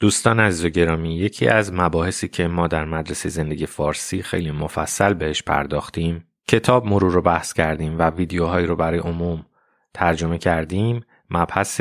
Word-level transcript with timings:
دوستان 0.00 0.40
عزیز 0.40 0.64
و 0.64 0.68
گرامی 0.68 1.16
یکی 1.16 1.48
از 1.48 1.72
مباحثی 1.72 2.28
که 2.28 2.48
ما 2.48 2.66
در 2.66 2.84
مدرسه 2.84 3.28
زندگی 3.28 3.66
فارسی 3.66 4.22
خیلی 4.22 4.50
مفصل 4.50 5.14
بهش 5.14 5.42
پرداختیم 5.42 6.24
کتاب 6.48 6.86
مرور 6.86 7.12
رو 7.12 7.22
بحث 7.22 7.52
کردیم 7.52 7.98
و 7.98 8.10
ویدیوهایی 8.10 8.66
رو 8.66 8.76
برای 8.76 8.98
عموم 8.98 9.46
ترجمه 9.94 10.38
کردیم 10.38 11.04
مبحث 11.30 11.80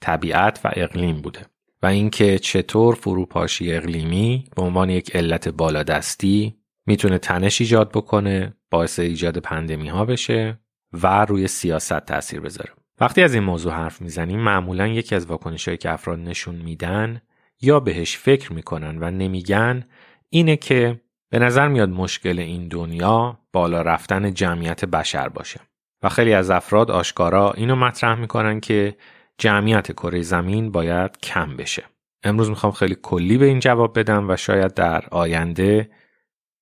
طبیعت 0.00 0.60
و 0.64 0.70
اقلیم 0.72 1.20
بوده 1.20 1.46
و 1.82 1.86
اینکه 1.86 2.38
چطور 2.38 2.94
فروپاشی 2.94 3.72
اقلیمی 3.74 4.44
به 4.56 4.62
عنوان 4.62 4.90
یک 4.90 5.16
علت 5.16 5.48
بالادستی 5.48 6.56
می‌تونه 6.86 7.18
تنش 7.18 7.60
ایجاد 7.60 7.92
بکنه 7.92 8.56
باعث 8.70 8.98
ایجاد 8.98 9.38
پندمی 9.38 9.88
ها 9.88 10.04
بشه 10.04 10.60
و 10.92 11.24
روی 11.24 11.48
سیاست 11.48 12.00
تاثیر 12.00 12.40
بذاره. 12.40 12.70
وقتی 13.00 13.22
از 13.22 13.34
این 13.34 13.42
موضوع 13.42 13.72
حرف 13.72 14.00
می‌زنیم 14.00 14.40
معمولا 14.40 14.86
یکی 14.86 15.14
از 15.14 15.26
واکنشهایی 15.26 15.78
که 15.78 15.90
افراد 15.90 16.18
نشون 16.18 16.54
میدن 16.54 17.20
یا 17.60 17.80
بهش 17.80 18.18
فکر 18.18 18.52
می‌کنن 18.52 18.98
و 18.98 19.10
نمیگن 19.10 19.84
اینه 20.28 20.56
که 20.56 21.00
به 21.30 21.38
نظر 21.38 21.68
میاد 21.68 21.88
مشکل 21.88 22.38
این 22.38 22.68
دنیا 22.68 23.38
بالا 23.52 23.82
رفتن 23.82 24.34
جمعیت 24.34 24.84
بشر 24.84 25.28
باشه. 25.28 25.60
و 26.02 26.08
خیلی 26.08 26.32
از 26.32 26.50
افراد 26.50 26.90
آشکارا 26.90 27.50
اینو 27.50 27.76
مطرح 27.76 28.20
می‌کنن 28.20 28.60
که 28.60 28.96
جمعیت 29.38 29.92
کره 29.92 30.22
زمین 30.22 30.72
باید 30.72 31.18
کم 31.22 31.56
بشه. 31.56 31.84
امروز 32.24 32.48
می‌خوام 32.48 32.72
خیلی 32.72 32.96
کلی 33.02 33.38
به 33.38 33.46
این 33.46 33.60
جواب 33.60 33.98
بدم 33.98 34.30
و 34.30 34.36
شاید 34.36 34.74
در 34.74 35.04
آینده 35.10 35.90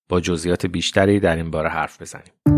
با 0.08 0.20
جزئیات 0.20 0.66
بیشتری 0.66 1.20
در 1.20 1.36
این 1.36 1.50
باره 1.50 1.68
حرف 1.68 2.02
بزنیم. 2.02 2.57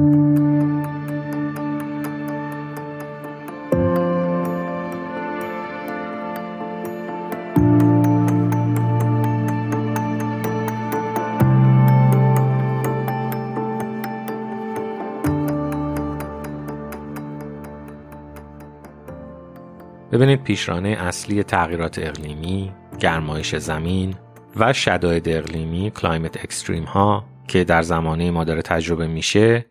ببینید 20.20 20.42
پیشرانه 20.42 20.88
اصلی 20.88 21.42
تغییرات 21.42 21.98
اقلیمی، 21.98 22.72
گرمایش 22.98 23.56
زمین 23.56 24.14
و 24.56 24.72
شدائد 24.72 25.28
اقلیمی 25.28 25.90
climate 25.90 26.44
extreme 26.44 26.84
ها 26.84 27.24
که 27.48 27.64
در 27.64 27.82
زمانه 27.82 28.30
ما 28.30 28.44
داره 28.44 28.62
تجربه 28.62 29.06
میشه 29.06 29.66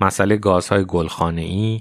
مسئله 0.00 0.36
گازهای 0.36 0.84
گلخانه‌ای 0.84 1.78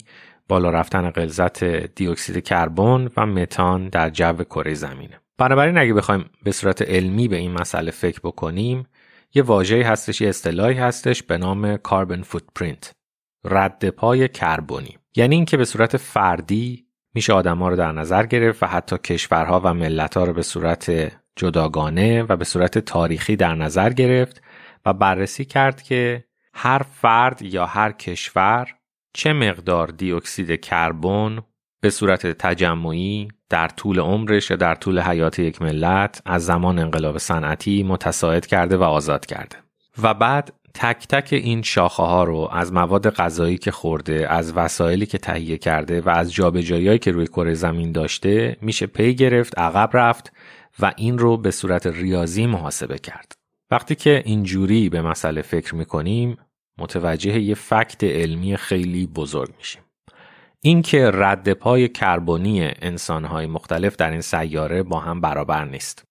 بالا 0.48 0.70
رفتن 0.70 1.10
غلظت 1.10 1.64
دیوکسید 1.96 2.44
کربن 2.44 3.10
و 3.18 3.26
متان 3.26 3.90
در 3.90 4.10
جو 4.10 4.44
کره 4.44 4.74
زمینه. 4.74 5.20
بنابراین 5.38 5.78
اگه 5.78 5.94
بخوایم 5.94 6.26
به 6.44 6.52
صورت 6.52 6.82
علمی 6.82 7.28
به 7.28 7.38
این 7.38 7.52
مسئله 7.52 7.92
فکر 7.92 8.20
بکنیم 8.20 8.88
یه 9.34 9.44
واژه‌ای 9.44 9.82
هستش 9.82 10.22
یه 10.22 10.30
اصطلاحی 10.30 10.76
هستش 10.76 11.24
به 11.24 11.38
نام 11.38 11.78
carbon 11.78 12.22
footprint 12.22 12.92
رد 13.46 13.90
پای 13.90 14.28
کربنی. 14.28 14.98
یعنی 15.16 15.36
اینکه 15.36 15.58
به 15.58 15.66
صورت 15.66 15.98
فردی 15.98 16.89
میشه 17.14 17.34
آدما 17.34 17.70
رو 17.70 17.76
در 17.76 17.92
نظر 17.92 18.26
گرفت 18.26 18.64
و 18.64 18.66
حتی 18.66 18.98
کشورها 18.98 19.62
و 19.64 19.74
ملتها 19.74 20.24
رو 20.24 20.34
به 20.34 20.42
صورت 20.42 21.12
جداگانه 21.36 22.24
و 22.24 22.36
به 22.36 22.46
صورت 22.46 22.78
تاریخی 22.78 23.36
در 23.36 23.56
نظر 23.56 23.90
گرفت 23.90 24.42
و 24.86 24.94
بررسی 24.94 25.46
کرد 25.46 25.82
که 25.82 26.26
هر 26.54 26.86
فرد 26.94 27.42
یا 27.42 27.66
هر 27.66 27.92
کشور 27.92 28.68
چه 29.14 29.34
مقدار 29.34 29.88
دیوکسید 29.88 30.62
کربن 30.62 31.40
به 31.82 31.90
صورت 31.90 32.28
تجمعی 32.28 33.28
در 33.50 33.68
طول 33.68 34.00
عمرش 34.00 34.50
یا 34.50 34.58
در 34.58 34.76
طول 34.76 35.00
حیات 35.00 35.40
یک 35.40 35.62
ملت 35.62 36.22
از 36.26 36.46
زمان 36.46 36.80
انقلاب 36.80 37.18
صنعتی 37.18 37.84
متساعد 37.84 38.46
کرده 38.46 38.78
و 38.78 38.84
آزاد 38.84 39.26
کرده. 39.26 39.58
و 40.04 40.14
بعد 40.14 40.54
تک 40.82 41.08
تک 41.08 41.34
این 41.34 41.62
شاخه 41.62 42.04
ها 42.04 42.24
رو 42.24 42.50
از 42.52 42.74
مواد 42.74 43.10
غذایی 43.10 43.58
که 43.58 43.72
خورده 43.72 44.28
از 44.30 44.54
وسایلی 44.58 45.06
که 45.06 45.18
تهیه 45.18 45.58
کرده 45.58 46.02
و 46.02 46.10
از 46.10 46.34
جابجایی‌هایی 46.34 47.00
که 47.00 47.12
روی 47.12 47.28
کره 47.28 47.54
زمین 47.54 47.92
داشته 47.92 48.58
میشه 48.62 48.88
پی 48.88 49.16
گرفت 49.16 49.60
عقب 49.60 49.90
رفت 49.94 50.34
و 50.80 50.94
این 50.98 51.18
رو 51.18 51.38
به 51.38 51.52
صورت 51.52 51.88
ریاضی 51.88 52.46
محاسبه 52.46 52.98
کرد. 53.00 53.32
وقتی 53.72 53.96
که 53.96 54.22
اینجوری 54.26 54.90
به 54.90 55.02
مسئله 55.02 55.42
فکر 55.42 55.76
می‌کنیم 55.76 56.38
متوجه 56.78 57.40
یه 57.40 57.56
فکت 57.56 58.04
علمی 58.04 58.58
خیلی 58.58 59.08
بزرگ 59.08 59.54
میشیم. 59.58 59.82
اینکه 60.62 61.12
رد 61.14 61.54
پای 61.54 61.90
کربنی 61.90 62.72
انسانهای 62.82 63.48
مختلف 63.48 63.96
در 63.96 64.12
این 64.12 64.22
سیاره 64.22 64.84
با 64.84 65.00
هم 65.00 65.22
برابر 65.22 65.66
نیست. 65.66 66.04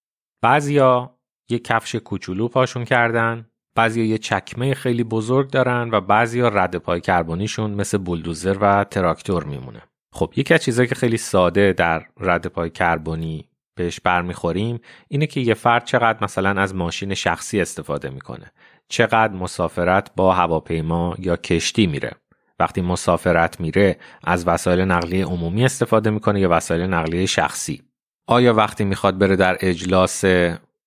بعضیا 0.43 1.19
یه 1.49 1.59
کفش 1.59 1.95
کوچولو 1.95 2.49
پاشون 2.49 2.85
کردن 2.85 3.47
بعضیا 3.79 4.05
یه 4.05 4.19
چکمه 4.19 4.75
خیلی 4.75 5.05
بزرگ 5.05 5.51
دارن 5.51 5.91
و 5.93 6.01
بعضیا 6.01 6.49
رد 6.49 6.77
پای 6.77 7.01
کربنیشون 7.01 7.71
مثل 7.71 7.99
بولدوزر 7.99 8.57
و 8.61 8.85
تراکتور 8.85 9.45
میمونه. 9.45 9.83
خب 10.13 10.33
یکی 10.37 10.55
از 10.55 10.63
چیزهایی 10.63 10.89
که 10.89 10.95
خیلی 10.95 11.17
ساده 11.17 11.73
در 11.73 12.03
رد 12.21 12.47
پای 12.47 12.71
کربنی 12.71 13.49
بهش 13.75 14.01
برمیخوریم 14.01 14.81
اینه 15.09 15.27
که 15.27 15.41
یه 15.41 15.55
فرد 15.55 15.85
چقدر 15.85 16.19
مثلا 16.25 16.61
از 16.63 16.75
ماشین 16.75 17.15
شخصی 17.15 17.61
استفاده 17.61 18.11
می‌کنه. 18.11 18.53
چقدر 18.89 19.33
مسافرت 19.33 20.11
با 20.17 20.35
هواپیما 20.35 21.15
یا 21.19 21.37
کشتی 21.37 21.87
میره. 21.87 22.13
وقتی 22.59 22.81
مسافرت 22.81 23.61
میره 23.61 23.97
از 24.25 24.49
وسایل 24.49 24.81
نقلیه 24.81 25.25
عمومی 25.25 25.65
استفاده 25.65 26.11
می‌کنه 26.11 26.41
یا 26.41 26.49
وسایل 26.51 26.83
نقلیه 26.83 27.27
شخصی. 27.27 27.83
آیا 28.27 28.55
وقتی 28.55 28.85
می‌خواد 28.85 29.19
بره 29.19 29.37
در 29.37 29.57
اجلاس 29.61 30.25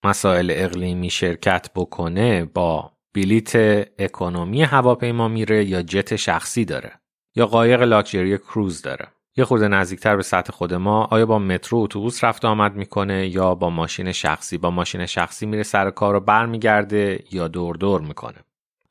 مسائل 0.03 0.53
اقلیمی 0.55 1.09
شرکت 1.09 1.69
بکنه 1.75 2.45
با 2.45 2.91
بلیت 3.13 3.55
اکونومی 3.99 4.63
هواپیما 4.63 5.27
میره 5.27 5.65
یا 5.65 5.81
جت 5.81 6.15
شخصی 6.15 6.65
داره 6.65 6.91
یا 7.35 7.45
قایق 7.45 7.81
لاکچری 7.81 8.37
کروز 8.37 8.81
داره. 8.81 9.07
یه 9.37 9.45
خورده 9.45 9.67
نزدیکتر 9.67 10.15
به 10.15 10.23
سطح 10.23 10.53
خود 10.53 10.73
ما 10.73 11.03
آیا 11.11 11.25
با 11.25 11.39
مترو 11.39 11.79
اتوبوس 11.79 12.23
رفت 12.23 12.45
آمد 12.45 12.75
می‌کنه 12.75 13.27
یا 13.27 13.55
با 13.55 13.69
ماشین 13.69 14.11
شخصی؟ 14.11 14.57
با 14.57 14.69
ماشین 14.69 15.05
شخصی 15.05 15.45
میره 15.45 15.63
سر 15.63 15.89
کار 15.89 16.13
رو 16.13 16.19
برمیگرده 16.19 17.23
یا 17.31 17.47
دور 17.47 17.75
دور 17.75 18.01
می‌کنه. 18.01 18.37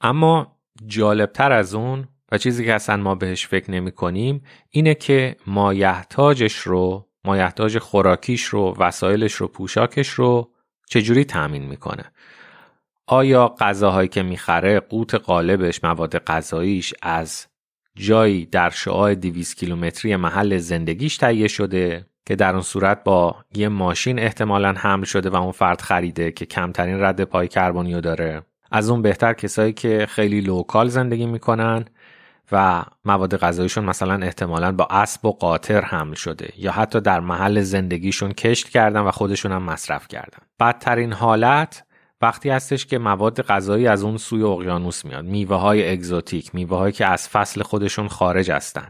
اما 0.01 0.57
جالبتر 0.87 1.53
از 1.53 1.75
اون 1.75 2.09
و 2.33 2.39
چیزی 2.39 2.65
که 2.65 2.75
اصلا 2.75 2.97
ما 2.97 3.15
بهش 3.15 3.47
فکر 3.47 3.71
نمی 3.71 3.93
کنیم 3.93 4.43
اینه 4.71 4.95
که 4.95 5.37
مایحتاجش 5.47 6.57
رو 6.57 7.07
مایحتاج 7.25 7.79
خوراکیش 7.79 8.45
رو 8.45 8.77
وسایلش 8.79 9.33
رو 9.33 9.49
پوشاکش 9.49 10.09
رو 10.09 10.51
چجوری 10.91 11.25
تأمین 11.25 11.63
می‌کنه؟ 11.63 12.05
آیا 13.07 13.55
غذاهایی 13.61 14.09
که 14.09 14.23
می‌خره 14.23 14.81
قوت 14.81 15.15
غالبش 15.15 15.85
مواد 15.85 16.19
غذاییش 16.19 16.95
از 17.03 17.47
جایی 17.95 18.47
در 18.47 18.71
شعاع 18.71 19.15
200 19.15 19.57
کیلومتری 19.57 20.17
محل 20.17 20.59
زندگیش 20.59 21.17
تهیه 21.17 21.49
شده 21.49 22.07
که 22.27 22.37
در 22.37 22.53
اون 22.53 22.63
صورت 22.63 23.05
با 23.05 23.37
یه 23.55 23.69
ماشین 23.69 24.19
احتمالا 24.19 24.73
حمل 24.73 25.05
شده 25.05 25.31
و 25.31 25.37
اون 25.37 25.53
فرد 25.53 25.81
خریده 25.81 26.33
که 26.33 26.47
کمترین 26.47 27.01
رد 27.03 27.25
پای 27.25 27.49
کربنیو 27.49 28.01
داره؟ 28.01 28.43
از 28.71 28.91
اون 28.91 29.03
بهتر 29.03 29.33
کسایی 29.33 29.73
که 29.73 30.07
خیلی 30.09 30.41
local 30.41 30.89
زندگی 30.89 31.27
می‌کنن 31.27 31.85
و 32.53 32.85
مواد 33.05 33.37
غذاییشون 33.37 33.85
مثلا 33.85 34.27
احتمالا 34.27 34.73
با 34.73 34.87
اسب 34.91 35.27
و 35.27 35.33
قاطر 35.33 35.81
حمل 35.81 36.15
شده 36.15 36.53
یا 36.57 36.73
حتی 36.73 37.01
در 37.01 37.21
محل 37.21 37.61
زندگیشون 37.61 38.33
کشت 38.33 38.69
کردن 38.69 39.01
و 39.01 39.11
خودشون 39.11 39.53
هم 39.53 39.63
مصرف 39.63 40.09
کردن. 40.09 40.39
بدترین 40.61 41.13
حالت 41.13 41.85
وقتی 42.23 42.51
هستش 42.51 42.87
که 42.87 42.99
مواد 42.99 43.43
غذایی 43.43 43.87
از 43.87 44.03
اون 44.03 44.17
سوی 44.17 44.43
اقیانوس 44.43 45.05
میاد. 45.05 45.25
میوه 45.25 45.57
های 45.57 45.93
اگزوتیک 45.93 46.55
میوه 46.55 46.79
هایی 46.79 46.93
که 46.93 47.07
از 47.07 47.29
فصل 47.29 47.63
خودشون 47.63 48.09
خارج 48.09 48.51
هستن. 48.51 48.89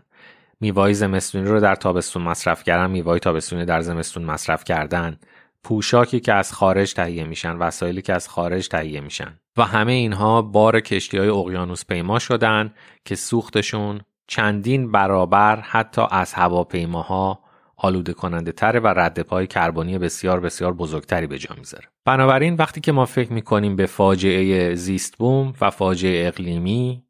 میوه 0.60 0.82
های 0.82 0.94
زمستونی 0.94 1.48
رو 1.48 1.60
در 1.60 1.74
تابستون 1.74 2.22
مصرف 2.22 2.64
کردن 2.64 2.90
میوه 2.90 3.08
های 3.10 3.20
تابستونی 3.20 3.64
در 3.64 3.80
زمستون 3.80 4.24
مصرف 4.24 4.64
کردن. 4.64 5.18
پوشاکی 5.64 6.20
که 6.20 6.34
از 6.34 6.52
خارج 6.52 6.94
تهیه 6.94 7.24
میشن 7.24 7.56
وسایلی 7.56 8.02
که 8.02 8.14
از 8.14 8.28
خارج 8.28 8.68
تهیه 8.68 9.00
میشن. 9.00 9.40
و 9.60 9.62
همه 9.62 9.92
اینها 9.92 10.42
بار 10.42 10.80
کشتی 10.80 11.18
های 11.18 11.28
اقیانوس 11.28 11.84
پیما 11.84 12.18
شدن 12.18 12.74
که 13.04 13.14
سوختشون 13.14 14.00
چندین 14.26 14.92
برابر 14.92 15.60
حتی 15.60 16.02
از 16.10 16.34
هواپیماها 16.34 17.40
آلوده 17.76 18.12
کننده 18.12 18.52
تره 18.52 18.80
و 18.80 18.86
رد 18.86 19.22
پای 19.22 19.46
کربنی 19.46 19.98
بسیار 19.98 20.40
بسیار 20.40 20.72
بزرگتری 20.72 21.26
به 21.26 21.38
جا 21.38 21.54
می‌ذاره. 21.58 21.84
بنابراین 22.04 22.54
وقتی 22.54 22.80
که 22.80 22.92
ما 22.92 23.04
فکر 23.04 23.32
می‌کنیم 23.32 23.76
به 23.76 23.86
فاجعه 23.86 24.74
زیست 24.74 25.18
بوم 25.18 25.52
و 25.60 25.70
فاجعه 25.70 26.28
اقلیمی 26.28 27.02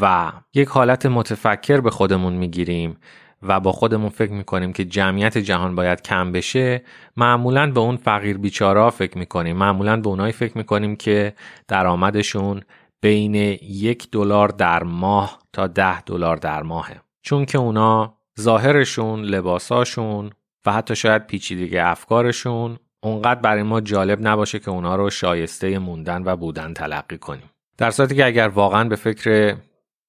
و 0.00 0.32
یک 0.54 0.68
حالت 0.68 1.06
متفکر 1.06 1.80
به 1.80 1.90
خودمون 1.90 2.32
می‌گیریم 2.32 2.96
و 3.42 3.60
با 3.60 3.72
خودمون 3.72 4.08
فکر 4.08 4.32
می‌کنیم 4.32 4.72
که 4.72 4.84
جمعیت 4.84 5.38
جهان 5.38 5.74
باید 5.74 6.02
کم 6.02 6.32
بشه 6.32 6.82
معمولا 7.16 7.70
به 7.70 7.80
اون 7.80 7.96
فقیر 7.96 8.38
بیچارا 8.38 8.90
فکر 8.90 9.18
می‌کنیم. 9.18 9.56
معمولا 9.56 9.96
به 9.96 10.08
اونایی 10.08 10.32
فکر 10.32 10.58
می‌کنیم 10.58 10.96
که 10.96 11.34
درآمدشون 11.68 12.60
بین 13.00 13.34
یک 13.34 14.10
دلار 14.10 14.48
در 14.48 14.82
ماه 14.82 15.38
تا 15.52 15.66
ده 15.66 16.00
دلار 16.00 16.36
در 16.36 16.62
ماهه. 16.62 17.00
چون 17.22 17.44
که 17.44 17.58
اونا 17.58 18.14
ظاهرشون 18.40 19.20
لباساشون 19.20 20.30
و 20.66 20.72
حتی 20.72 20.96
شاید 20.96 21.26
پیچیدگی 21.26 21.78
افکارشون 21.78 22.78
اونقدر 23.02 23.40
برای 23.40 23.62
ما 23.62 23.80
جالب 23.80 24.18
نباشه 24.28 24.58
که 24.58 24.70
اونا 24.70 24.96
رو 24.96 25.10
شایسته 25.10 25.78
موندن 25.78 26.22
و 26.24 26.36
بودن 26.36 26.74
تلقی 26.74 27.18
کنیم. 27.18 27.50
در 27.78 27.90
صورتی 27.90 28.14
که 28.14 28.26
اگر 28.26 28.48
واقعا 28.48 28.84
به 28.84 28.96
فکر 28.96 29.56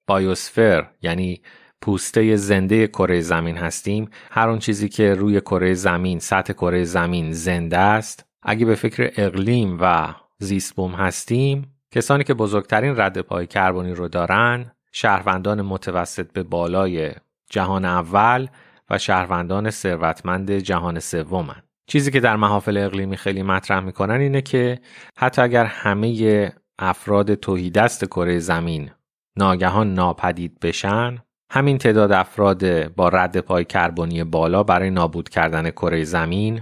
بایوسفر 0.08 0.88
یعنی 1.02 1.42
پوسته 1.84 2.36
زنده 2.36 2.88
کره 2.88 3.22
زمین 3.22 3.58
هستیم. 3.58 4.10
هر 4.32 4.50
اون 4.50 4.60
چیزی 4.60 4.90
که 4.90 5.14
روی 5.14 5.42
کره 5.42 5.74
زمین 5.74 6.20
سطح 6.20 6.54
کره 6.54 6.84
زمین 6.84 7.32
زنده 7.32 7.78
است. 7.78 8.26
اگه 8.44 8.66
به 8.66 8.76
فکر 8.76 9.12
اقلیم 9.18 9.78
و 9.82 10.14
زیست 10.40 10.76
بوم 10.76 10.92
هستیم 10.92 11.76
کسانی 11.92 12.24
که 12.24 12.34
بزرگترین 12.34 13.00
رد 13.00 13.22
پای 13.22 13.48
کربنی 13.48 13.94
رو 13.94 14.08
دارن 14.08 14.72
شهروندان 14.92 15.62
متوسط 15.62 16.32
به 16.34 16.44
بالای 16.44 17.12
جهان 17.50 17.86
اول 17.86 18.48
و 18.90 18.98
شهروندان 18.98 19.70
ثروتمند 19.70 20.52
جهان 20.52 21.00
سومن. 21.00 21.64
چیزی 21.88 22.12
که 22.12 22.20
در 22.20 22.36
محافل 22.36 22.78
اقلیمی 22.78 23.18
خیلی 23.18 23.44
مطرح 23.44 23.80
می‌کنن 23.80 24.20
اینه 24.22 24.42
که 24.42 24.80
حتی 25.18 25.42
اگر 25.42 25.66
همه 25.66 26.54
افراد 26.80 27.34
توهیدست 27.34 28.06
کره 28.06 28.40
زمین 28.40 28.92
ناگهان 29.38 29.94
ناپدید 29.94 30.60
بشن 30.60 31.18
همین 31.54 31.78
تعداد 31.78 32.12
افراد 32.12 32.88
با 32.94 33.10
رد 33.10 33.40
پای 33.40 33.66
کربنی 33.66 34.24
بالا 34.24 34.64
برای 34.64 34.90
نابود 34.90 35.30
کردن 35.30 35.70
کره 35.70 36.04
زمین 36.04 36.62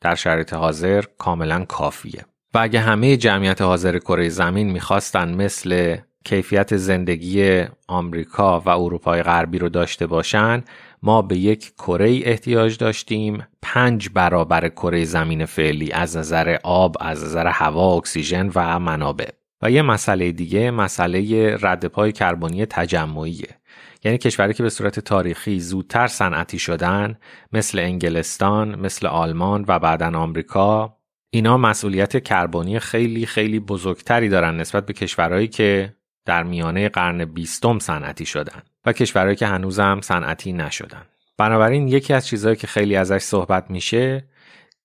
در 0.00 0.14
شرایط 0.14 0.54
حاضر 0.54 1.04
کاملا 1.18 1.64
کافیه. 1.64 2.24
و 2.54 2.58
اگه 2.58 2.80
همه 2.80 3.16
جمعیت 3.16 3.62
حاضر 3.62 3.98
کره 3.98 4.28
زمین 4.28 4.70
می‌خواستن 4.70 5.34
مثل 5.34 5.96
کیفیت 6.24 6.76
زندگی 6.76 7.64
آمریکا 7.88 8.60
و 8.60 8.68
اروپای 8.68 9.22
غربی 9.22 9.58
رو 9.58 9.68
داشته 9.68 10.06
باشن 10.06 10.64
ما 11.02 11.22
به 11.22 11.36
یک 11.36 11.72
کره 11.74 12.20
احتیاج 12.24 12.78
داشتیم 12.78 13.46
پنج 13.62 14.08
برابر 14.14 14.68
کره 14.68 15.04
زمین 15.04 15.46
فعلی 15.46 15.92
از 15.92 16.16
نظر 16.16 16.56
آب 16.62 16.96
از 17.00 17.24
نظر 17.24 17.46
هوا 17.46 17.94
اکسیژن 17.94 18.50
و 18.54 18.78
منابع. 18.78 19.28
و 19.62 19.70
یه 19.70 19.82
مسئله 19.82 20.32
دیگه 20.32 20.70
مسئله 20.70 21.50
رد 21.60 21.86
پای 21.86 22.12
کربنی 22.12 22.66
تجمعیه. 22.66 23.61
یعنی 24.04 24.18
کشوری 24.18 24.54
که 24.54 24.62
به 24.62 24.70
صورت 24.70 25.00
تاریخی 25.00 25.60
زودتر 25.60 26.06
صنعتی 26.06 26.58
شدن 26.58 27.18
مثل 27.52 27.78
انگلستان 27.78 28.74
مثل 28.80 29.06
آلمان 29.06 29.64
و 29.68 29.78
بعدا 29.78 30.18
آمریکا 30.18 30.96
اینا 31.30 31.56
مسئولیت 31.56 32.24
کربنی 32.24 32.78
خیلی 32.78 33.26
خیلی 33.26 33.60
بزرگتری 33.60 34.28
دارن 34.28 34.56
نسبت 34.56 34.86
به 34.86 34.92
کشورهایی 34.92 35.48
که 35.48 35.96
در 36.24 36.42
میانه 36.42 36.88
قرن 36.88 37.24
بیستم 37.24 37.78
صنعتی 37.78 38.26
شدن 38.26 38.62
و 38.84 38.92
کشورهایی 38.92 39.36
که 39.36 39.46
هنوزم 39.46 40.00
صنعتی 40.02 40.52
نشدن. 40.52 41.02
بنابراین 41.38 41.88
یکی 41.88 42.12
از 42.12 42.26
چیزهایی 42.26 42.56
که 42.56 42.66
خیلی 42.66 42.96
ازش 42.96 43.18
صحبت 43.18 43.70
میشه 43.70 44.28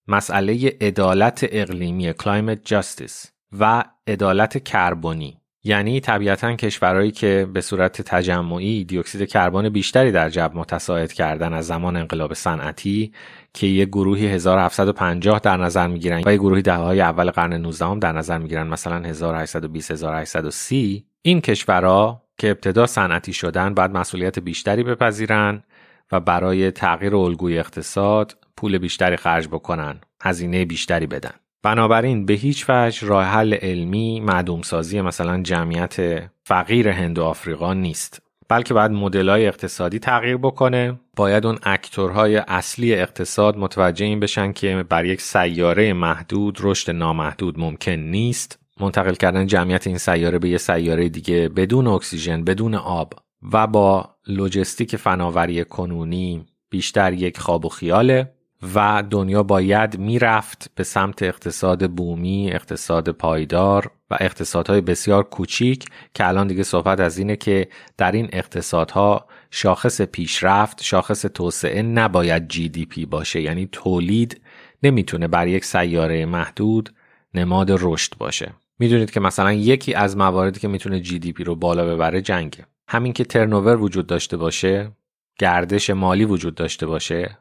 مسئله 0.08 0.78
عدالت 0.82 1.46
اقلیمی 1.52 2.14
climate 2.14 2.70
justice 2.70 3.28
و 3.60 3.84
عدالت 4.08 4.64
کربنی. 4.64 5.42
یعنی 5.68 6.00
طبیعتا 6.00 6.56
کشورهایی 6.56 7.12
که 7.12 7.48
به 7.54 7.62
صورت 7.62 8.02
تجمعی 8.02 8.84
دیوکسید 8.84 9.30
کربن 9.30 9.70
بیشتری 9.70 10.12
در 10.12 10.30
جو 10.30 10.50
متساعد 10.54 11.14
کردن 11.14 11.54
از 11.54 11.68
زمان 11.68 11.98
انقلاب 11.98 12.34
صنعتی 12.34 13.14
که 13.54 13.68
یک 13.68 13.90
گروهی 13.90 14.28
1750 14.28 15.40
در 15.40 15.58
نظر 15.58 15.88
می‌گیرن 15.88 16.22
و 16.26 16.34
یک 16.34 16.40
گروهی 16.40 16.62
دههای 16.62 17.02
اول 17.02 17.32
قرن 17.32 17.54
19 17.54 18.00
در 18.00 18.12
نظر 18.12 18.38
می‌گیرن 18.38 18.68
مثلا 18.68 19.08
1820 19.08 19.92
1830 19.92 21.06
این 21.22 21.42
کشورها 21.42 22.24
که 22.38 22.50
ابتدا 22.50 22.88
صنعتی 22.88 23.34
شدن 23.34 23.74
بعد 23.74 23.98
مسئولیت 23.98 24.40
بیشتری 24.40 24.84
بپذیرن 24.84 25.64
و 26.12 26.20
برای 26.20 26.72
تغییر 26.72 27.16
الگوی 27.16 27.60
اقتصاد 27.60 28.38
پول 28.58 28.78
بیشتری 28.78 29.16
خرج 29.16 29.48
بکنن 29.48 30.02
هزینه 30.22 30.66
بیشتری 30.66 31.08
بدن. 31.08 31.34
بنابراین 31.64 32.26
به 32.26 32.34
هیچ 32.34 32.66
وجه 32.70 33.08
راه 33.08 33.26
حل 33.26 33.54
علمی 33.54 34.20
معدوم 34.20 34.62
سازی 34.62 35.02
مثلا 35.02 35.42
جمعیت 35.42 36.24
فقیر 36.44 36.90
هند 36.90 37.20
و 37.20 37.24
آفریقا 37.24 37.74
نیست. 37.74 38.22
بلکه 38.50 38.74
باید 38.74 39.16
های 39.16 39.48
اقتصادی 39.48 40.00
تغییر 40.00 40.38
بکنه. 40.38 41.00
باید 41.16 41.46
اون 41.46 41.58
اکتورهای 41.64 42.38
اصلی 42.38 42.96
اقتصاد 42.96 43.58
متوجه 43.58 44.06
این 44.06 44.20
بشن 44.20 44.52
که 44.52 44.86
بر 44.90 45.06
یک 45.06 45.22
سیاره 45.22 45.94
محدود 45.94 46.58
رشد 46.62 46.92
نامحدود 46.92 47.60
ممکن 47.60 47.92
نیست. 47.92 48.60
منتقل 48.80 49.14
کردن 49.14 49.48
جمعیت 49.48 49.88
این 49.88 49.98
سیاره 49.98 50.40
به 50.40 50.50
یه 50.50 50.58
سیاره 50.58 51.10
دیگه 51.10 51.50
بدون 51.50 51.88
اکسیژن 51.88 52.44
بدون 52.44 52.76
آب 52.76 53.14
و 53.54 53.68
با 53.68 54.16
لوجستیک 54.28 54.96
فناوری 54.96 55.64
کنونی 55.64 56.46
بیشتر 56.70 57.14
یک 57.14 57.40
خواب 57.40 57.66
و 57.66 57.70
خیاله. 57.70 58.37
و 58.76 59.04
دنیا 59.10 59.44
باید 59.44 59.98
می‌رفت 59.98 60.72
به 60.76 60.84
سمت 60.84 61.24
اقتصاد 61.24 61.92
بومی، 61.92 62.50
اقتصاد 62.54 63.10
پایدار 63.10 63.92
و 64.10 64.18
اقتصادهای 64.20 64.82
بسیار 64.82 65.24
کوچیک 65.24 65.86
که 66.14 66.28
الان 66.28 66.48
دیگه 66.48 66.64
صحبت 66.64 67.00
از 67.00 67.18
اینه 67.18 67.36
که 67.36 67.68
در 67.98 68.12
این 68.12 68.30
اقتصادها 68.34 69.28
شاخص 69.52 70.02
پیشرفت، 70.02 70.84
شاخص 70.84 71.22
توسعه 71.22 71.82
نباید 71.82 72.48
جی 72.48 72.70
دی 72.70 72.86
پی 72.86 73.06
باشه 73.06 73.42
یعنی 73.42 73.70
تولید 73.72 74.42
نمی‌تونه 74.84 75.28
بر 75.28 75.48
یک 75.48 75.66
سیاره 75.66 76.26
محدود 76.26 76.94
نماد 77.34 77.68
رشد 77.72 78.18
باشه. 78.18 78.54
می‌دونید 78.80 79.12
که 79.12 79.20
مثلا 79.20 79.54
یکی 79.54 79.94
از 79.94 80.18
مواردی 80.18 80.60
که 80.60 80.68
می‌تونه 80.68 81.00
GDP 81.00 81.44
رو 81.44 81.56
بالا 81.56 81.86
ببره 81.86 82.22
جنگه. 82.22 82.66
همین 82.88 83.14
که 83.14 83.24
turnover 83.24 83.78
وجود 83.78 84.08
داشته 84.08 84.38
باشه، 84.38 84.92
گردش 85.40 85.90
مالی 85.90 86.26
وجود 86.26 86.56
داشته 86.56 86.86
باشه، 86.86 87.38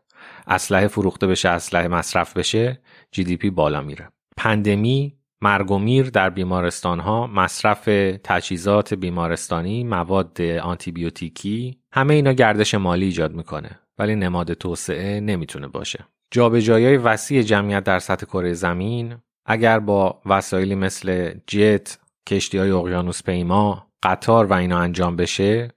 اسلحه 0.46 0.86
فروخته 0.86 1.26
بشه 1.26 1.48
اسلحه 1.48 1.88
مصرف 1.88 2.36
بشه 2.36 2.80
GDP 3.10 3.50
بالا 3.50 3.80
میره. 3.80 4.08
پندمی 4.36 5.16
مرگ 5.42 5.70
و 5.70 5.78
میر 5.78 6.10
در 6.10 6.30
بیمارستان 6.30 7.00
ها 7.00 7.26
مصرف 7.26 7.84
تجهیزات 8.24 8.94
بیمارستانی 8.94 9.84
مواد 9.84 10.40
آنتیبیوتیکی 10.42 11.78
همه 11.92 12.14
اینا 12.14 12.32
گردش 12.32 12.74
مالی 12.74 13.04
ایجاد 13.04 13.34
می‌کنه. 13.34 13.80
ولی 13.98 14.14
نماد 14.14 14.52
توسعه 14.52 15.20
نمی‌تونه 15.20 15.68
باشه. 15.68 16.04
جابجایی 16.30 16.96
وسیع 16.96 17.42
جمعیت 17.42 17.84
در 17.84 17.98
سطح 17.98 18.26
کره 18.26 18.52
زمین 18.52 19.16
اگر 19.46 19.78
با 19.78 20.20
وسایلی 20.26 20.74
مثل 20.74 21.34
جت 21.46 21.98
کشتی 22.28 22.58
های 22.58 22.70
اقیانوس 22.70 23.22
پیما 23.22 23.86
قطار 24.02 24.46
و 24.46 24.52
اینا 24.52 24.78
انجام 24.78 25.16
بشه 25.16 25.70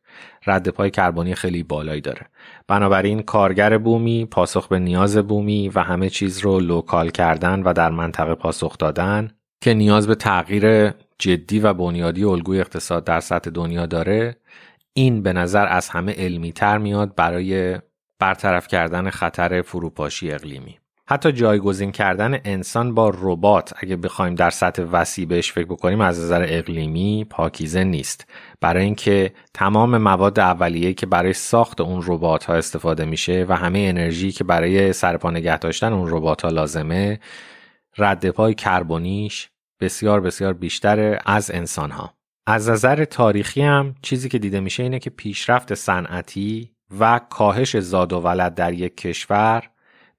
رد 0.50 0.70
پای 0.70 0.92
کربنی 0.92 1.36
خیلی 1.36 1.64
بالایی 1.64 2.02
داره. 2.02 2.26
بنابراین 2.68 3.22
کارگر 3.22 3.78
بومی 3.78 4.26
پاسخ 4.26 4.68
به 4.68 4.80
نیاز 4.80 5.18
بومی 5.18 5.70
و 5.70 5.80
همه 5.80 6.10
چیز 6.10 6.40
رو 6.40 6.60
لوکال 6.60 7.10
کردن 7.10 7.64
و 7.64 7.74
در 7.74 7.92
منطقه 7.92 8.36
پاسخ 8.36 8.78
دادن 8.78 9.32
که 9.62 9.74
نیاز 9.74 10.08
به 10.08 10.16
تغییر 10.16 10.94
جدی 11.20 11.60
و 11.60 11.74
بنیادی 11.74 12.24
الگوی 12.24 12.60
اقتصاد 12.60 13.04
در 13.04 13.20
سطح 13.20 13.50
دنیا 13.50 13.86
داره 13.86 14.36
این 14.94 15.24
به 15.24 15.34
نظر 15.34 15.68
از 15.68 15.90
همه 15.90 16.14
علمی 16.14 16.52
تر 16.52 16.78
میاد 16.78 17.16
برای 17.16 17.80
برطرف 18.20 18.68
کردن 18.68 19.10
خطر 19.10 19.62
فروپاشی 19.62 20.32
اقلیمی. 20.32 20.79
حتی 21.12 21.32
جایگزین 21.32 21.92
کردن 21.92 22.40
انسان 22.46 22.94
با 22.94 23.12
ربات 23.16 23.74
اگه 23.78 23.96
بخوایم 23.96 24.36
در 24.36 24.50
سطح 24.50 24.84
وسیع 24.92 25.26
بهش 25.26 25.52
فکر 25.52 25.66
بکنیم 25.66 26.02
از 26.02 26.20
نظر 26.20 26.46
اقلیمی 26.50 27.26
پاکیزه 27.30 27.84
نیست. 27.84 28.32
برای 28.62 28.84
اینکه 28.84 29.34
تمام 29.54 29.98
مواد 29.98 30.40
اولیه 30.40 30.94
که 30.94 31.06
برای 31.06 31.34
ساخت 31.34 31.82
اون 31.82 32.04
ربات 32.08 32.46
ها 32.46 32.54
استفاده 32.54 33.06
میشه 33.06 33.46
و 33.50 33.56
همه 33.56 33.80
انرژی 33.80 34.32
که 34.32 34.44
برای 34.44 34.94
سرپا 34.94 35.32
نگه 35.32 35.58
داشتن 35.58 35.94
اون 35.94 36.10
ربات 36.10 36.42
ها 36.42 36.50
لازمه 36.50 37.20
رد 37.98 38.30
پای 38.30 38.54
کربونیش 38.54 39.50
بسیار 39.80 40.22
بسیار 40.22 40.54
بیشتر 40.54 41.22
از 41.26 41.52
انسان 41.52 41.92
ها 41.92 42.14
از 42.48 42.70
نظر 42.70 43.06
تاریخی 43.06 43.62
هم 43.62 43.96
چیزی 44.02 44.30
که 44.30 44.40
دیده 44.40 44.60
میشه 44.60 44.84
اینه 44.84 45.00
که 45.00 45.10
پیشرفت 45.10 45.74
صنعتی 45.74 46.72
و 47.00 47.20
کاهش 47.30 47.80
زاد 47.80 48.14
و 48.14 48.20
ولد 48.20 48.56
در 48.56 48.74
یک 48.74 48.98
کشور 48.98 49.64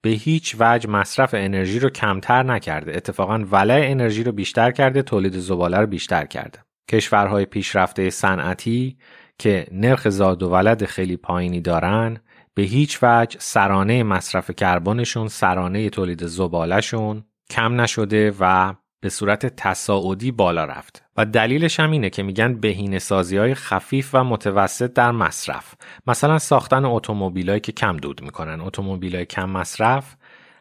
به 0.02 0.10
هیچ 0.10 0.56
وجه 0.58 0.90
مصرف 0.90 1.34
انرژی 1.34 1.78
رو 1.78 1.90
کمتر 1.90 2.42
نکرده. 2.42 2.96
اتفاقا 2.96 3.44
ولع 3.50 3.80
انرژی 3.84 4.24
رو 4.24 4.32
بیشتر 4.32 4.70
کرده 4.70 5.02
تولید 5.02 5.38
زباله 5.38 5.78
رو 5.78 5.86
بیشتر 5.86 6.26
کرده. 6.26 6.58
کشورهای 6.90 7.44
پیشرفته 7.44 8.10
صنعتی 8.10 8.98
که 9.38 9.66
نرخ 9.72 10.08
زاد 10.08 10.42
و 10.42 10.50
ولد 10.50 10.84
خیلی 10.84 11.16
پایینی 11.16 11.60
دارن 11.60 12.18
به 12.54 12.62
هیچ 12.62 12.98
وجه 13.02 13.36
سرانه 13.40 14.02
مصرف 14.02 14.50
کربنشون 14.50 15.28
سرانه 15.28 15.90
تولید 15.90 16.26
زبالهشون 16.26 17.24
کم 17.50 17.80
نشده 17.80 18.34
و 18.40 18.74
به 19.00 19.08
صورت 19.08 19.46
تصاعدی 19.46 20.32
بالا 20.32 20.64
رفت 20.64 21.02
و 21.16 21.26
دلیلش 21.26 21.80
هم 21.80 21.90
اینه 21.90 22.10
که 22.10 22.22
میگن 22.22 22.54
بهینه 22.54 22.98
سازی 22.98 23.36
های 23.36 23.54
خفیف 23.54 24.10
و 24.14 24.24
متوسط 24.24 24.92
در 24.92 25.10
مصرف. 25.10 25.74
مثلا 26.06 26.38
ساختن 26.38 26.84
اتومبیلایی 26.84 27.60
که 27.60 27.72
کم 27.72 27.96
دود 27.96 28.22
می‌کنن. 28.22 28.60
اتومبیلای 28.60 29.26
کم 29.26 29.50
مصرف 29.50 30.16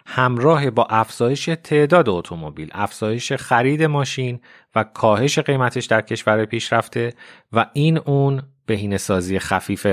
همراه 0.06 0.70
با 0.70 0.88
افزایش 0.90 1.50
تعداد 1.64 2.10
اتومبیل 2.10 2.70
افزایش 2.72 3.34
خرید 3.34 3.84
ماشین 3.84 4.40
و 4.76 4.84
کاهش 4.84 5.40
قیمتش 5.40 5.86
در 5.86 6.02
کشور 6.02 6.46
پیشرفته 6.46 7.14
و 7.54 7.66
این 7.74 7.98
اون 7.98 8.42
بهینه 8.66 8.98
سازی 8.98 9.40
خفیف 9.40 9.88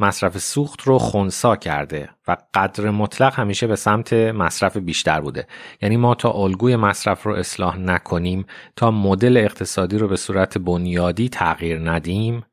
مصرف 0.00 0.38
سوخت 0.38 0.82
رو 0.82 0.98
خونسا 0.98 1.56
کرده 1.56 2.08
و 2.28 2.36
قدر 2.54 2.90
مطلق 2.90 3.34
همیشه 3.34 3.66
به 3.66 3.76
سمت 3.76 4.12
مصرف 4.12 4.76
بیشتر 4.76 5.20
بوده. 5.20 5.46
یعنی 5.82 5.96
ما 5.96 6.14
تا 6.14 6.30
الگوی 6.30 6.76
مصرف 6.76 7.22
رو 7.22 7.34
اصلاح 7.34 7.78
نکنیم 7.78 8.46
تا 8.76 8.90
مدل 8.90 9.36
اقتصادی 9.36 9.98
رو 9.98 10.08
به 10.08 10.16
صورت 10.16 10.58
بنیادی 10.58 11.28
تغییر 11.28 11.90
ندیم 11.90 12.44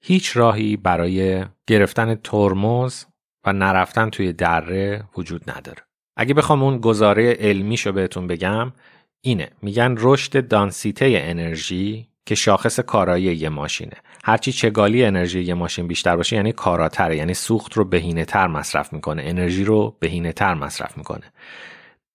هیچ 0.00 0.36
راهی 0.36 0.76
برای 0.76 1.44
گرفتن 1.66 2.14
ترمز 2.14 3.04
و 3.44 3.52
نرفتن 3.52 4.10
توی 4.10 4.32
دره 4.32 5.04
وجود 5.16 5.50
نداره. 5.50 5.82
اگه 6.16 6.34
بخوام 6.34 6.62
اون 6.62 6.78
گزاره 6.78 7.32
علمیشو 7.32 7.92
بهتون 7.92 8.26
بگم 8.26 8.72
اینه. 9.20 9.50
میگن 9.62 9.94
رشد 9.98 10.48
دانسیته 10.48 11.12
انرژی 11.14 12.11
که 12.26 12.34
شاخص 12.34 12.80
کارایی 12.80 13.24
یه 13.24 13.48
ماشینه. 13.48 13.96
هرچی 14.24 14.52
چگالی 14.52 15.04
انرژی 15.04 15.40
یه 15.40 15.54
ماشین 15.54 15.86
بیشتر 15.86 16.16
باشه 16.16 16.36
یعنی 16.36 16.52
کاراتره 16.52 17.16
یعنی 17.16 17.34
سوخت 17.34 17.72
رو 17.72 17.84
بهینه 17.84 18.24
تر 18.24 18.46
مصرف 18.46 18.92
می‌کنه 18.92 19.22
انرژی 19.26 19.64
رو 19.64 19.96
بهینه 20.00 20.32
تر 20.32 20.54
مصرف 20.54 20.98
می‌کنه. 20.98 21.32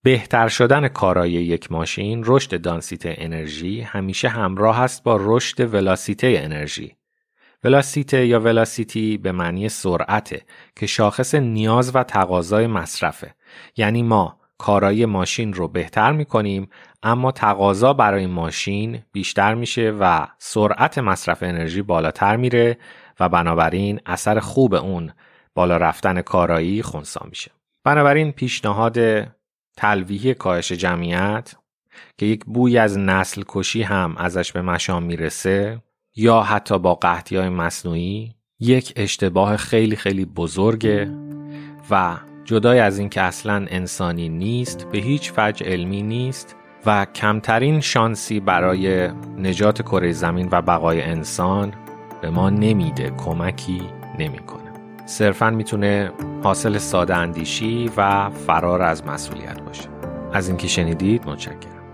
بهتر 0.04 0.48
شدن 0.48 0.88
کارایی 0.88 1.34
یک 1.34 1.72
ماشین 1.72 2.22
رشد 2.26 2.62
دانسیته 2.62 3.16
انرژی 3.18 3.82
همیشه 3.82 4.30
همراه 4.30 4.82
است 4.82 5.04
با 5.04 5.18
رشد 5.22 5.74
ولاسیته 5.74 6.40
انرژی. 6.44 6.96
ولاسیته 7.64 8.26
یا 8.26 8.40
ولاسیتی 8.40 9.18
به 9.18 9.32
معنی 9.32 9.70
سرعته 9.70 10.42
که 10.76 10.86
شاخص 10.86 11.36
نیاز 11.36 11.96
و 11.96 12.04
تقاضای 12.04 12.68
مصرفه. 12.68 13.36
یعنی 13.78 14.04
ما 14.04 14.40
کارایی 14.58 15.06
ماشین 15.06 15.54
رو 15.54 15.68
بهتر 15.68 16.12
می‌کنیم 16.12 16.70
اما 17.04 17.32
تقاضا 17.32 17.94
برای 17.94 18.26
ماشین 18.26 19.00
بیشتر 19.12 19.54
میشه 19.54 19.94
و 20.00 20.28
سرعت 20.38 20.98
مصرف 20.98 21.44
انرژی 21.44 21.82
بالاتر 21.82 22.36
میره 22.36 22.78
و 23.20 23.30
بنابراین 23.30 24.00
اثر 24.06 24.40
خوب 24.40 24.74
اون 24.74 25.12
بالا 25.56 25.78
رفتن 25.78 26.22
کارایی 26.22 26.82
خونسا 26.82 27.26
میشه. 27.30 27.52
بنابراین 27.84 28.32
پیشنهاد 28.32 28.98
تلویحی 29.78 30.34
کاهش 30.34 30.72
جمعیت 30.72 31.56
که 32.18 32.26
یک 32.26 32.46
بوی 32.46 32.78
از 32.78 32.98
نسل 32.98 33.44
کشی 33.48 33.84
هم 33.84 34.16
ازش 34.18 34.52
به 34.52 34.62
مشام 34.62 35.04
می‌رسه 35.04 35.82
یا 36.16 36.42
حتی 36.42 36.80
با 36.80 36.96
قحطی 36.96 37.38
های 37.38 37.50
مصنوعی 37.50 38.36
یک 38.60 38.94
اشتباه 38.96 39.58
خیلی 39.58 39.96
خیلی 39.96 40.26
بزرگه 40.26 41.12
و 41.90 42.18
جدای 42.48 42.80
از 42.80 43.00
اینکه 43.00 43.22
اصلا 43.22 43.66
انسانی 43.70 44.30
نیست 44.30 44.88
به 44.92 44.98
هیچ 44.98 45.34
وجه 45.38 45.66
علمی 45.66 46.02
نیست 46.02 46.56
و 46.86 47.06
کمترین 47.06 47.80
شانسی 47.80 48.40
برای 48.40 49.10
نجات 49.38 49.82
کره 49.82 50.12
زمین 50.12 50.50
و 50.52 50.62
بقای 50.62 51.02
انسان 51.02 51.74
به 52.22 52.30
ما 52.30 52.50
نمیده 52.50 53.10
کمکی 53.10 53.82
نمی‌کنه. 54.20 54.72
صرفا 55.06 55.50
می‌تونه 55.50 56.12
حاصل 56.44 56.78
ساده 56.78 57.16
اندیشی 57.16 57.92
و 57.98 58.30
فرار 58.30 58.82
از 58.82 59.08
مسئولیت 59.08 59.62
باشه. 59.62 59.90
از 60.34 60.48
اینکه 60.48 60.68
شنیدید 60.68 61.30
متشکرم. 61.30 61.87